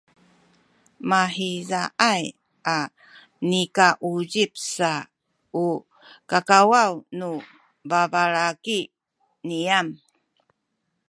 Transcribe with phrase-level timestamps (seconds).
[1.09, 2.25] mahizaay
[2.77, 2.77] a
[3.49, 4.91] nikauzip sa
[5.65, 5.67] u
[6.29, 7.29] kakawaw nu
[7.89, 8.79] babalaki
[9.47, 9.87] niyam